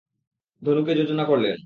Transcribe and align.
ধনুকে 0.61 0.91
যোজনা 0.95 1.23
করলেন। 1.23 1.55